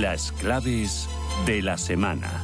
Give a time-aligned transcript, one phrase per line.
[0.00, 1.10] Las claves
[1.44, 2.42] de la semana.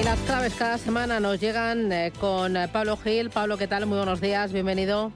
[0.00, 3.28] Y las claves cada semana nos llegan eh, con eh, Pablo Gil.
[3.28, 3.84] Pablo, ¿qué tal?
[3.84, 5.12] Muy buenos días, bienvenido.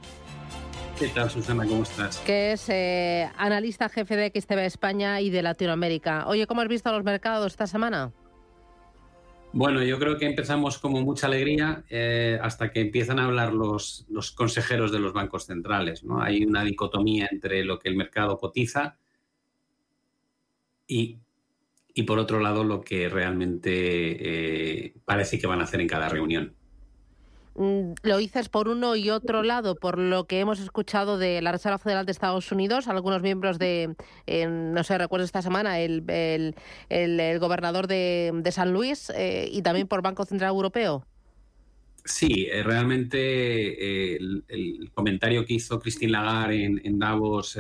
[0.99, 1.67] ¿Qué tal, Susana?
[1.67, 2.19] ¿Cómo estás?
[2.21, 6.27] Que es eh, analista jefe de XTV España y de Latinoamérica.
[6.27, 8.15] Oye, ¿cómo has visto los mercados esta semana?
[9.53, 14.07] Bueno, yo creo que empezamos con mucha alegría eh, hasta que empiezan a hablar los,
[14.09, 16.03] los, consejeros de los bancos centrales.
[16.03, 16.23] ¿no?
[16.23, 18.97] Hay una dicotomía entre lo que el mercado cotiza
[20.87, 21.19] y,
[21.93, 26.09] y por otro lado, lo que realmente eh, parece que van a hacer en cada
[26.09, 26.56] reunión.
[27.57, 31.53] Mm, lo dices por uno y otro lado, por lo que hemos escuchado de la
[31.53, 33.95] Reserva Federal de Estados Unidos, algunos miembros de,
[34.27, 36.55] eh, no sé, recuerdo esta semana, el, el,
[36.91, 41.07] el, gobernador de, de, San Luis eh, y también por Banco Central Europeo.
[42.05, 47.59] Sí, eh, realmente el, el, comentario que hizo Christine Lagarde en Davos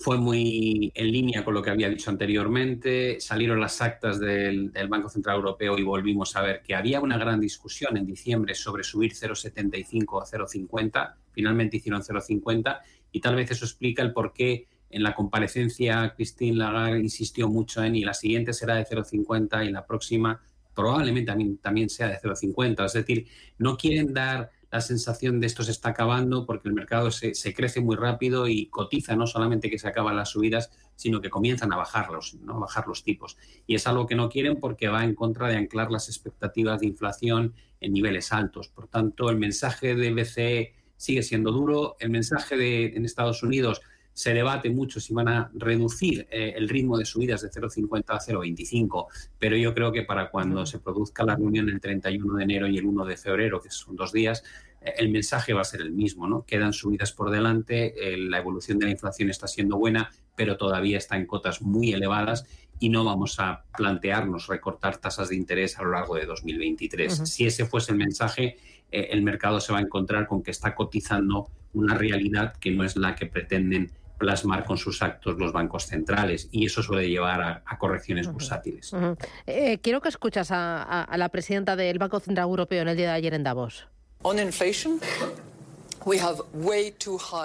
[0.00, 3.20] fue muy en línea con lo que había dicho anteriormente.
[3.20, 7.40] Salieron las actas del, Banco Central Europeo y volvimos a ver que había una gran
[7.40, 11.14] discusión en diciembre sobre subir 0,75 a 0,50.
[11.32, 12.78] Finalmente hicieron 0,50
[13.10, 17.82] y tal vez eso explica el por qué en la comparecencia Christine Lagarde insistió mucho
[17.82, 20.40] en y la siguiente será de 0,50 y la próxima
[20.76, 22.86] probablemente también, también sea de 0,50.
[22.86, 23.26] Es decir,
[23.58, 27.54] no quieren dar la sensación de esto se está acabando porque el mercado se, se,
[27.54, 31.72] crece muy rápido y cotiza no solamente que se acaban las subidas, sino que comienzan
[31.72, 32.60] a bajarlos, ¿no?
[32.60, 33.38] bajar los tipos.
[33.66, 36.86] Y es algo que no quieren porque va en contra de anclar las expectativas de
[36.86, 38.68] inflación en niveles altos.
[38.68, 41.96] Por tanto, el mensaje del BCE sigue siendo duro.
[42.00, 43.80] El mensaje de, en Estados Unidos
[44.18, 48.18] se debate mucho si van a reducir eh, el ritmo de subidas de 0,50 a
[48.18, 49.06] 0,25,
[49.38, 52.78] pero yo creo que para cuando se produzca la reunión el 31 de enero y
[52.78, 54.42] el 1 de febrero, que son dos días,
[54.80, 56.44] eh, el mensaje va a ser el mismo, ¿no?
[56.44, 60.98] Quedan subidas por delante, eh, la evolución de la inflación está siendo buena, pero todavía
[60.98, 62.44] está en cotas muy elevadas
[62.80, 67.20] y no vamos a plantearnos recortar tasas de interés a lo largo de 2023.
[67.20, 67.26] Uh -huh.
[67.26, 68.56] Si ese fuese el mensaje,
[68.90, 72.82] eh, el mercado se va a encontrar con que está cotizando una realidad que no
[72.82, 77.40] es la que pretenden plasmar con sus actos los bancos centrales y eso suele llevar
[77.40, 78.32] a, a correcciones uh -huh.
[78.34, 78.92] bursátiles.
[78.92, 79.16] Uh -huh.
[79.46, 82.96] eh, quiero que escuchas a, a, a, la presidenta del Banco Central Europeo en el
[82.96, 83.86] día de ayer en Davos.
[84.22, 84.98] On inflation,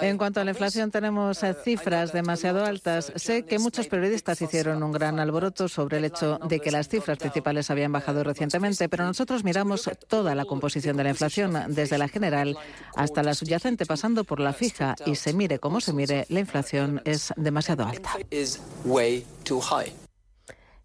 [0.02, 3.12] en cuanto a la inflación, tenemos eh, cifras demasiado altas.
[3.16, 7.18] Sé que muchos periodistas hicieron un gran alboroto sobre el hecho de que las cifras
[7.18, 12.08] principales habían bajado recientemente, pero nosotros miramos toda la composición de la inflación, desde la
[12.08, 12.58] general
[12.96, 17.02] hasta la subyacente, pasando por la fija, y se mire como se mire, la inflación
[17.06, 18.12] es demasiado alta.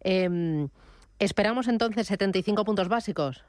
[0.00, 0.68] Eh,
[1.18, 3.42] ¿Esperamos entonces 75 puntos básicos?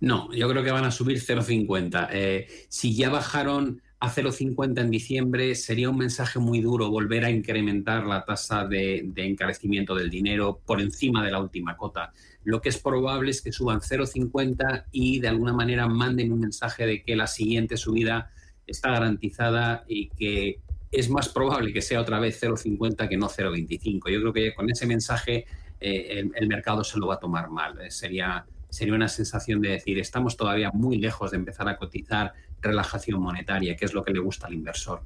[0.00, 2.08] No, yo creo que van a subir 0,50.
[2.12, 7.30] Eh, si ya bajaron a 0,50 en diciembre, sería un mensaje muy duro volver a
[7.30, 12.12] incrementar la tasa de, encarecimiento del dinero por encima de la última cota.
[12.44, 16.86] Lo que es probable es que suban 0,50 y de alguna manera manden un mensaje
[16.86, 18.30] de que la siguiente subida
[18.66, 20.60] está garantizada y que
[20.92, 24.10] es más probable que sea otra vez 0,50 que no 0,25.
[24.10, 25.46] Yo creo que con ese mensaje
[25.80, 27.80] eh, el, el, mercado se lo va a tomar mal.
[27.80, 32.34] Eh, sería sería una sensación de decir, estamos todavía muy lejos de empezar a cotizar
[32.60, 35.02] relajación monetaria, que es lo que le gusta al inversor.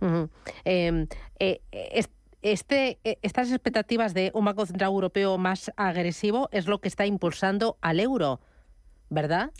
[0.00, 0.28] Uh -huh.
[0.64, 1.06] eh,
[1.38, 1.60] eh,
[2.40, 7.76] este, estas expectativas de un Banco Central Europeo más agresivo es lo que está impulsando
[7.82, 8.40] al euro,
[9.10, 9.52] ¿verdad?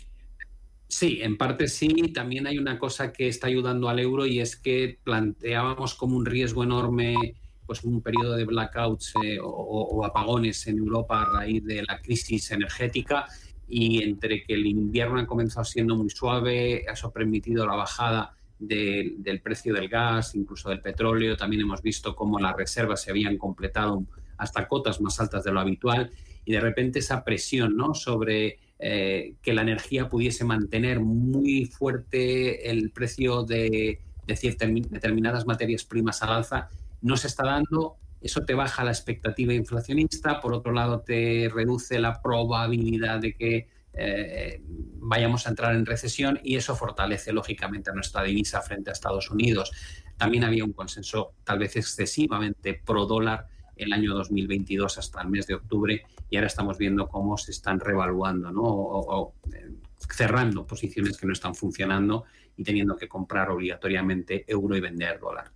[0.87, 2.11] Sí, en parte sí.
[2.13, 6.25] También hay una cosa que está ayudando al euro y es que planteábamos como un
[6.25, 7.35] riesgo enorme
[7.81, 12.51] pues un periodo de blackouts eh, o, apagones en Europa a raíz de la crisis
[12.51, 13.25] energética
[13.67, 18.35] y entre que el invierno ha comenzado siendo muy suave, eso ha permitido la bajada
[18.59, 21.35] de, del precio del gas, incluso del petróleo.
[21.35, 24.03] También hemos visto cómo las reservas se habían completado
[24.37, 26.11] hasta cotas más altas de lo habitual
[26.45, 27.95] y de repente esa presión ¿no?
[27.95, 35.47] sobre eh, que la energía pudiese mantener muy fuerte el precio de, de ciertas, determinadas
[35.47, 36.69] materias primas al alza
[37.03, 41.99] no se está dando, eso te baja la expectativa inflacionista, por otro lado te reduce
[41.99, 47.93] la probabilidad de que eh, vayamos a entrar en recesión y eso fortalece lógicamente a
[47.93, 49.71] nuestra divisa frente a Estados Unidos.
[50.17, 55.45] También había un consenso tal vez excesivamente pro dólar el año 2022 hasta el mes
[55.45, 58.61] de octubre y ahora estamos viendo cómo se están revaluando ¿no?
[58.63, 59.73] o, eh,
[60.09, 62.23] cerrando posiciones que no están funcionando
[62.55, 65.51] y teniendo que comprar obligatoriamente euro y vender dólar.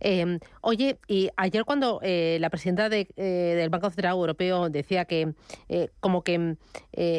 [0.00, 5.06] Em, oye, y ayer cuando eh, la presidenta de, eh, del Banco Central Europeo decía
[5.06, 5.34] que
[5.68, 6.56] eh, como que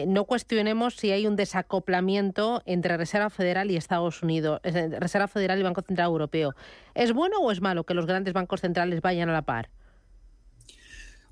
[0.08, 5.64] no cuestionemos si hay un desacoplamiento entre Reserva Federal y Estados Unidos, Reserva Federal y
[5.64, 6.56] Banco Central Europeo,
[6.94, 9.70] ¿es bueno o es malo que los grandes bancos centrales vayan a la par?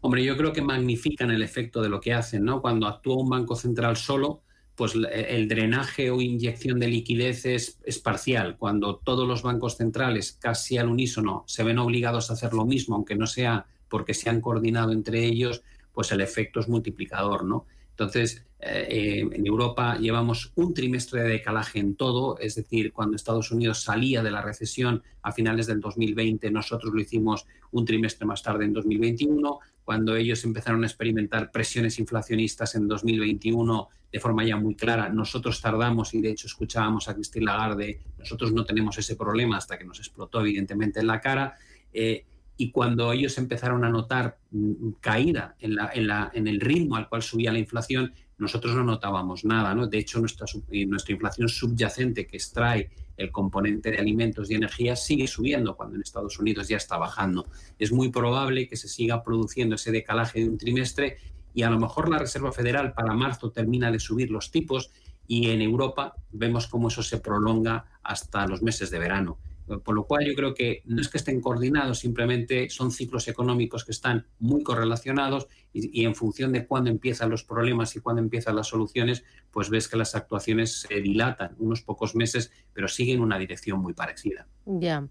[0.01, 2.62] Hombre, yo creo que magnifican el efecto de lo que hacen, ¿no?
[2.62, 4.41] Cuando actúa un banco central solo,
[4.75, 8.57] pues el drenaje o inyección de liquidez es, parcial.
[8.57, 12.95] Cuando todos los bancos centrales, casi al unísono, se ven obligados a hacer lo mismo,
[12.95, 15.61] aunque no sea porque se han coordinado entre ellos,
[15.93, 17.67] pues el efecto es multiplicador, ¿no?
[17.91, 23.15] Entonces, eh, eh, en Europa llevamos un trimestre de decalaje en todo, es decir, cuando
[23.15, 28.25] Estados Unidos salía de la recesión a finales del 2020, nosotros lo hicimos un trimestre
[28.25, 34.45] más tarde en 2021, cuando ellos empezaron a experimentar presiones inflacionistas en 2021 de forma
[34.45, 35.09] ya muy clara.
[35.09, 39.77] Nosotros tardamos y de hecho escuchábamos a Christine Lagarde, nosotros no tenemos ese problema hasta
[39.77, 41.56] que nos explotó evidentemente en la cara.
[41.92, 42.24] Eh,
[42.56, 46.95] y cuando ellos empezaron a notar mm, caída en, la, en, la, en, el ritmo
[46.95, 49.74] al cual subía la inflación, nosotros no notábamos nada.
[49.75, 49.88] ¿no?
[49.88, 55.75] De hecho, nuestra, inflación subyacente que extrae el componente de alimentos y energía sigue subiendo
[55.75, 57.45] cuando en Estados Unidos ya está bajando.
[57.77, 61.18] Es muy probable que se siga produciendo ese decalaje de un trimestre
[61.53, 64.91] y a lo mejor la Reserva Federal para marzo termina de subir los tipos
[65.27, 69.38] y en Europa vemos cómo eso se prolonga hasta los meses de verano.
[69.65, 73.86] Por lo cual yo creo que no es que estén coordinados, simplemente son ciclos económicos
[73.86, 78.56] que están muy correlacionados y, en función de cuándo empiezan los problemas y cuándo empiezan
[78.56, 83.38] las soluciones, pues ves que las actuaciones se dilatan unos pocos meses, pero siguen una
[83.38, 84.48] dirección muy parecida.
[84.65, 85.07] Ya.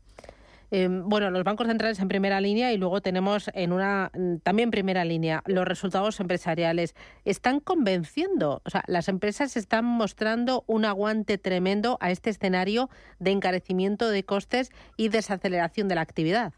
[0.75, 4.71] Em, bueno, los bancos centrales en primera línea y luego tenemos en una mm, también
[4.71, 6.95] primera línea los resultados empresariales.
[7.27, 12.89] Están convenciendo, o sea, las empresas están mostrando un aguante tremendo a este escenario
[13.19, 16.55] de encarecimiento de costes y desaceleración de la actividad.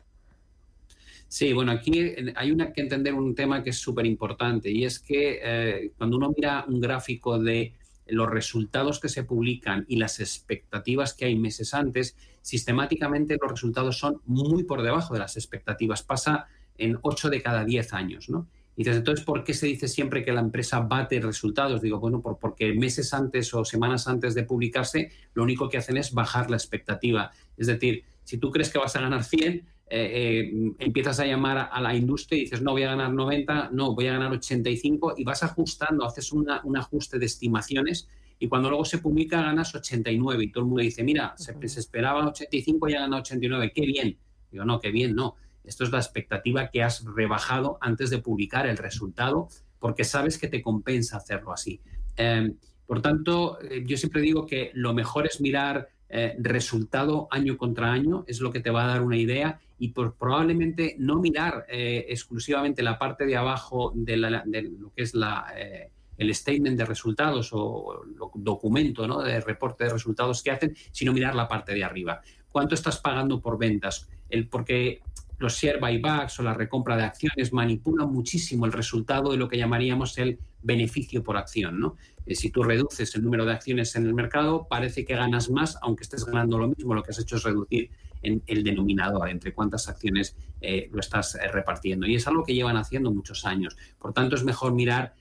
[1.26, 5.00] Sí, bueno, aquí hay una, que entender un tema que es súper importante y es
[5.00, 7.72] que eh, cuando uno mira un gráfico de
[8.06, 12.14] los resultados que se publican y las expectativas que hay meses antes,
[12.44, 16.02] sistemáticamente los resultados son muy por debajo de las expectativas.
[16.02, 16.46] Pasa
[16.76, 18.46] en 8 de cada 10 años, ¿no?
[18.76, 21.80] Y desde entonces, ¿por qué se dice siempre que la empresa bate resultados?
[21.80, 26.12] Digo, bueno, porque meses antes o semanas antes de publicarse, lo único que hacen es
[26.12, 27.30] bajar la expectativa.
[27.56, 31.70] Es decir, si tú crees que vas a ganar 100, eh, eh, empiezas a llamar
[31.72, 35.14] a la industria y dices, no, voy a ganar 90, no, voy a ganar 85
[35.16, 38.06] y vas ajustando, haces un ajuste de estimaciones
[38.44, 42.28] y cuando luego se publica ganas 89 y todo el mundo dice, mira, se, esperaba
[42.28, 44.18] 85 y ya gana 89, qué bien.
[44.52, 45.36] Digo, no, qué bien, no.
[45.64, 49.48] Esto es la expectativa que has rebajado antes de publicar el resultado
[49.78, 51.80] porque sabes que te compensa hacerlo así.
[52.16, 52.54] Em,
[52.84, 57.90] por tanto, eh, yo siempre digo que lo mejor es mirar eh, resultado año contra
[57.90, 61.64] año, es lo que te va a dar una idea y por, probablemente no mirar
[61.66, 66.84] eh, exclusivamente la parte de abajo de, lo que es la, eh, el statement de
[66.84, 69.20] resultados o documento ¿no?
[69.22, 72.20] de reporte de resultados que hacen, sino mirar la parte de arriba.
[72.50, 74.08] ¿Cuánto estás pagando por ventas?
[74.28, 75.02] El, porque
[75.38, 79.58] los share buybacks o la recompra de acciones manipulan muchísimo el resultado de lo que
[79.58, 81.78] llamaríamos el beneficio por acción.
[81.78, 81.96] ¿no?
[82.26, 85.78] Eh, si tú reduces el número de acciones en el mercado, parece que ganas más,
[85.82, 87.90] aunque estés ganando lo mismo, lo que has hecho es reducir
[88.22, 92.06] en el denominador, entre cuántas acciones eh, lo estás eh, repartiendo.
[92.06, 93.76] Y es algo que llevan haciendo muchos años.
[93.98, 95.14] Por tanto, es mejor mirar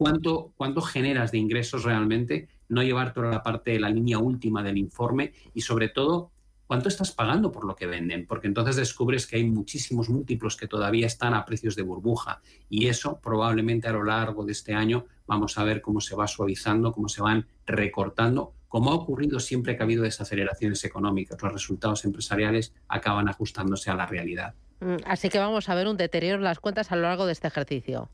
[0.00, 4.78] cuánto, generas de ingresos realmente, no llevar toda la parte de la línea última del
[4.78, 6.30] informe y sobre todo
[6.66, 10.68] cuánto estás pagando por lo que venden, porque entonces descubres que hay muchísimos múltiplos que
[10.68, 12.40] todavía están a precios de burbuja
[12.70, 16.26] y eso probablemente a lo largo de este año vamos a ver cómo se va
[16.26, 21.52] suavizando, cómo se van recortando como ha ocurrido siempre que ha habido desaceleraciones económicas, los
[21.52, 24.54] resultados empresariales acaban ajustándose a la realidad.
[24.78, 27.32] Mm, así que vamos a ver un deterioro en las cuentas a lo largo de
[27.32, 28.08] este ejercicio.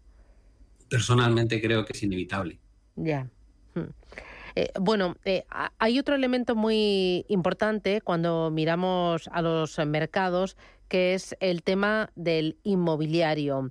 [0.88, 2.58] Personalmente creo que es inevitable.
[2.96, 3.28] Ya.
[3.74, 3.90] Mm.
[4.54, 5.44] Eh, bueno, eh,
[5.78, 10.56] hay otro elemento muy importante cuando miramos a los mercados,
[10.88, 13.70] que es el tema del inmobiliario.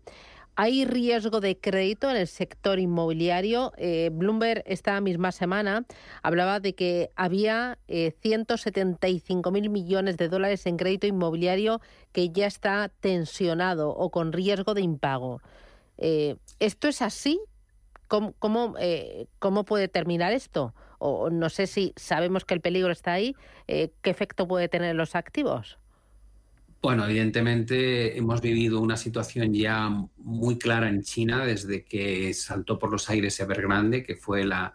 [0.57, 3.74] ¿Hay riesgo de crédito en el sector inmobiliario?
[3.77, 5.86] Eh, Bloomberg esta misma semana
[6.24, 11.81] hablaba de que había eh, 175 mil millones de dólares en crédito inmobiliario
[12.13, 15.41] que ya está tensionado o con riesgo de impago.
[15.97, 17.39] Eh, ¿Esto es así?
[18.07, 20.73] ¿Cómo, cómo, eh, ¿Cómo puede terminar esto?
[20.99, 23.35] O no sé si sabemos que el peligro está ahí,
[23.67, 25.77] ¿qué efecto puede tener en los activos?
[26.85, 32.91] Bueno, evidentemente hemos vivido una situación ya muy clara en China desde que saltó por
[32.91, 34.71] los aires Evergrande, que fue la,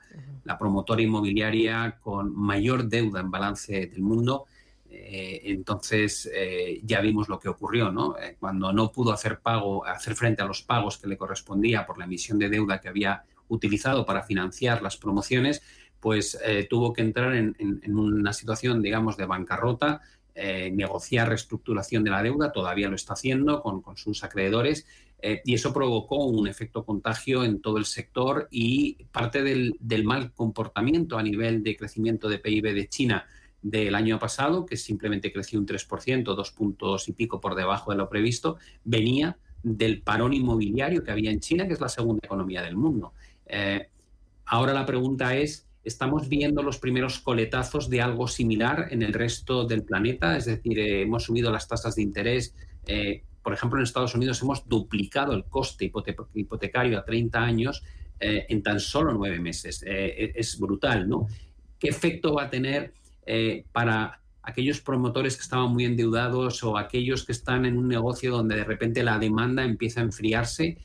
[0.59, 4.47] promotora inmobiliaria con mayor deuda en balance del mundo.
[4.91, 6.31] Entonces
[6.83, 8.17] ya vimos lo que ocurrió, ¿no?
[8.39, 12.05] cuando no pudo hacer pago, hacer frente a los pagos que le correspondía por la
[12.05, 15.63] emisión de deuda que había utilizado para financiar las promociones,
[16.01, 17.55] pues tuvo que entrar en,
[17.95, 20.01] una situación, digamos, de bancarrota,
[20.35, 24.87] negociar reestructuración de la deuda, todavía lo está haciendo con, sus acreedores
[25.23, 30.33] eh, y eso provocó un efecto contagio en todo el sector y parte del, mal
[30.33, 33.27] comportamiento a nivel de crecimiento de PIB de China
[33.63, 37.99] del año pasado, que simplemente creció un 3%, dos puntos y pico por debajo de
[37.99, 42.63] lo previsto, venía del parón inmobiliario que había en China, que es la segunda economía
[42.63, 43.13] del mundo.
[43.47, 43.89] Eh,
[44.47, 49.65] ahora la pregunta es, ¿estamos viendo los primeros coletazos de algo similar en el resto
[49.65, 50.37] del planeta?
[50.37, 52.55] Es decir, eh, hemos subido las tasas de interés
[53.43, 55.91] por ejemplo, en Estados Unidos hemos duplicado el coste
[56.35, 57.83] hipotecario a 30 años
[58.19, 59.83] eh, en tan solo nueve meses.
[59.87, 61.27] Eh, es brutal, ¿no?
[61.79, 62.93] ¿Qué efecto va a tener
[63.27, 68.33] eh, para aquellos promotores que estaban muy endeudados o aquellos que están en un negocio
[68.33, 70.79] donde de repente la demanda empieza a enfriarse?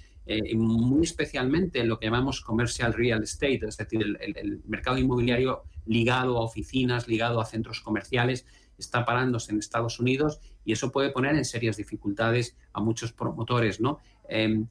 [0.56, 6.40] muy especialmente en lo que llamamos commercial real estate, es decir, el mercado inmobiliario ligado
[6.40, 8.44] a oficinas, ligado a centros comerciales,
[8.78, 13.80] está parándose en Estados Unidos y eso puede poner en serias dificultades a muchos promotores,
[13.80, 14.00] ¿no?
[14.28, 14.68] Em,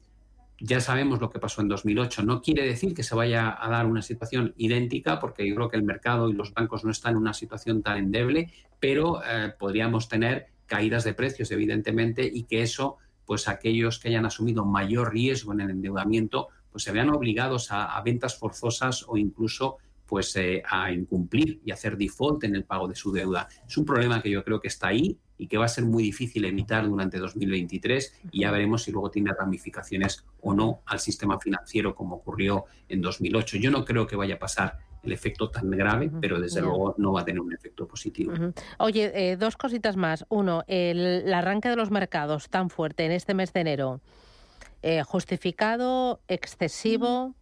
[0.59, 2.23] ya sabemos lo que pasó en 2008.
[2.23, 5.77] No quiere decir que se vaya a dar una situación idéntica, porque yo creo que
[5.77, 10.07] el mercado y los bancos no están en una situación tan endeble, pero eh, podríamos
[10.07, 15.53] tener caídas de precios, evidentemente, y que eso, pues aquellos que hayan asumido mayor riesgo
[15.53, 20.91] en el endeudamiento, pues se vean obligados a ventas forzosas o incluso pues eh, a
[20.91, 23.47] incumplir y hacer default en el pago de su deuda.
[23.67, 26.03] Es un problema que yo creo que está ahí y que va a ser muy
[26.03, 31.39] difícil evitar durante 2023 y ya veremos si luego tiene ramificaciones o no al sistema
[31.39, 33.57] financiero como ocurrió en 2008.
[33.57, 37.13] Yo no creo que vaya a pasar el efecto tan grave, pero desde luego no
[37.13, 38.33] va a tener un efecto positivo.
[38.79, 40.25] Oye, eh, dos cositas más.
[40.29, 44.01] Uno, el, arranque de los mercados tan fuerte en este mes de enero,
[44.81, 47.35] eh, justificado, excesivo.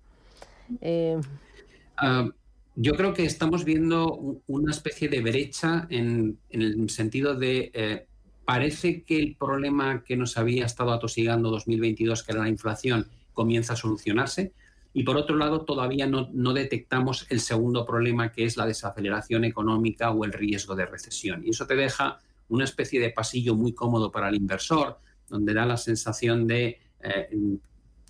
[1.98, 2.28] Ah,
[2.76, 8.08] yo creo que estamos viendo una especie de brecha en, el sentido de eh,
[8.46, 13.74] parece que el problema que nos había estado atosigando 2022, que era la inflación, comienza
[13.74, 14.54] a solucionarse.
[14.94, 20.12] Y por otro lado, todavía no, detectamos el segundo problema, que es la desaceleración económica
[20.12, 21.44] o el riesgo de recesión.
[21.46, 25.00] Y eso te deja una especie de pasillo muy cómodo para el inversor,
[25.30, 27.30] donde da la sensación de eh,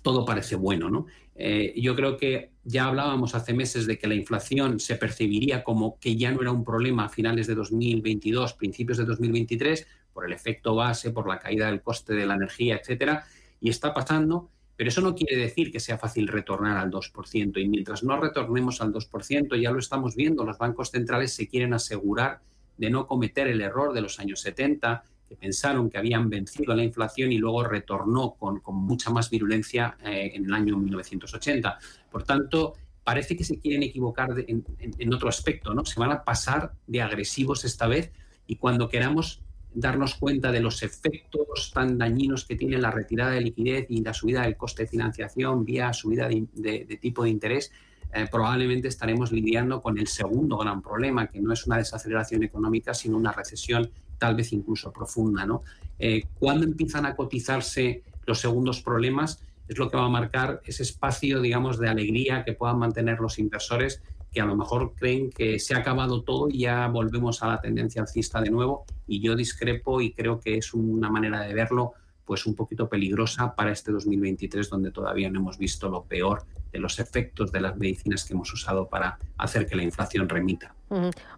[0.04, 0.90] todo parece bueno.
[0.90, 1.06] ¿no?
[1.34, 5.98] Eh, yo creo que ya hablábamos hace meses de que la inflación se percibiría como
[5.98, 10.32] que ya no era un problema a finales de 2022, principios de 2023, por el
[10.32, 13.24] efecto base, por la caída del coste de la energía, etcétera,
[13.60, 17.60] y está pasando, pero eso no quiere decir que sea fácil retornar al 2%.
[17.60, 21.72] Y mientras no retornemos al 2%, ya lo estamos viendo, los bancos centrales se quieren
[21.72, 22.40] asegurar
[22.76, 26.84] de no cometer el error de los años 70 que pensaron que habían vencido la
[26.84, 31.78] inflación y luego retornó con, mucha más virulencia eh, en el año 1980.
[32.10, 35.84] Por tanto, parece que se quieren equivocar en, otro aspecto, ¿no?
[35.84, 38.10] Se van a pasar de agresivos esta vez
[38.46, 39.42] y cuando queramos
[39.74, 44.14] darnos cuenta de los efectos tan dañinos que tiene la retirada de liquidez y la
[44.14, 47.72] subida del coste de financiación vía subida de, tipo de interés,
[48.12, 52.94] eh, probablemente estaremos lidiando con el segundo gran problema, que no es una desaceleración económica,
[52.94, 55.46] sino una recesión tal vez incluso profunda.
[55.46, 55.62] ¿no?
[55.98, 59.42] Eh, cuando empiezan a cotizarse los segundos problemas?
[59.68, 63.38] Es lo que va a marcar ese espacio, digamos, de alegría que puedan mantener los
[63.38, 67.46] inversores que a lo mejor creen que se ha acabado todo y ya volvemos a
[67.46, 68.84] la tendencia alcista de nuevo.
[69.06, 71.92] Y yo discrepo y creo que es una manera de verlo
[72.24, 76.78] pues un poquito peligrosa para este 2023 donde todavía no hemos visto lo peor de
[76.78, 80.74] los efectos de las medicinas que hemos usado para hacer que la inflación remita.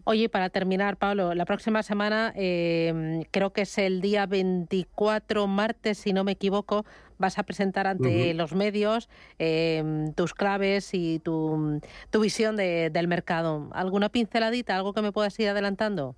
[0.05, 5.99] Oye, para terminar, Pablo, la próxima semana, em, creo que es el día 24, martes,
[5.99, 6.85] si no me equivoco,
[7.19, 11.81] vas a presentar ante los medios em, tus claves y tu,
[12.21, 13.69] visión del mercado.
[13.73, 16.17] ¿Alguna pinceladita, algo que me puedas ir adelantando?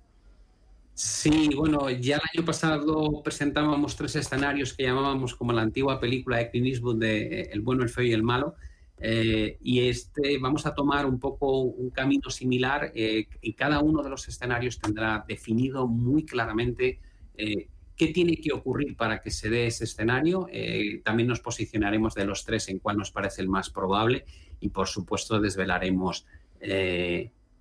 [1.01, 6.39] Sí, bueno, ya el año pasado presentábamos tres escenarios que llamábamos como la antigua película
[6.39, 8.55] de Clint de eh, El bueno, el feo y el malo.
[8.97, 14.03] Eh, y este vamos a tomar un poco un camino similar eh, y cada uno
[14.03, 16.99] de los escenarios tendrá definido muy claramente
[17.33, 20.47] qué tiene que ocurrir para que se dé ese escenario.
[21.05, 24.25] también nos posicionaremos de los tres en cuál nos parece el más probable
[24.59, 26.25] y por supuesto desvelaremos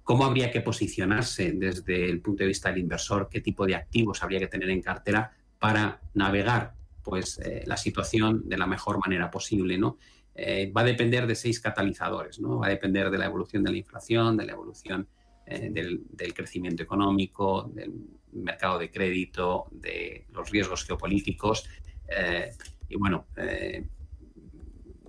[0.08, 4.22] cómo habría que posicionarse desde el punto de vista del inversor, qué tipo de activos
[4.22, 6.72] habría que tener en cartera para navegar
[7.02, 9.76] pues, eh, la situación de la mejor manera posible.
[9.76, 9.98] ¿no?
[10.34, 12.60] Eh, va a depender de seis catalizadores, ¿no?
[12.60, 15.06] va a depender de la evolución de la inflación, de la evolución
[15.46, 16.00] del,
[16.34, 17.92] crecimiento económico, del
[18.32, 21.68] mercado de crédito, de los riesgos geopolíticos.
[22.88, 23.26] y bueno,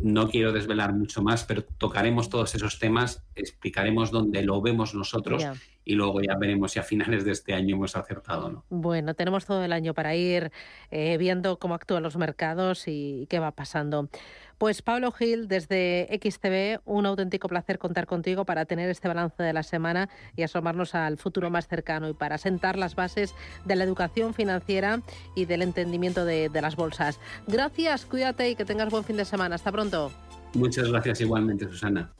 [0.01, 5.46] no quiero desvelar mucho más, pero tocaremos todos esos temas, explicaremos dónde lo vemos nosotros
[5.89, 8.63] y luego ya veremos si a finales de este año hemos acertado o no.
[8.69, 10.51] Bueno, tenemos todo el año para ir
[10.91, 14.08] eh, viendo cómo actúan los mercados y qué va pasando.
[14.60, 19.51] Pues Pablo Gil, desde XTV, un auténtico placer contar contigo para tener este balance de
[19.51, 23.34] la semana y asomarnos al futuro más cercano y para sentar las bases
[23.65, 25.01] de la educación financiera
[25.36, 27.19] y del entendimiento de, de las bolsas.
[27.48, 29.55] Gracias, cuídate y que tengas buen fin de semana.
[29.55, 30.12] Hasta pronto.
[30.53, 32.12] Muchas gracias igualmente, Susana.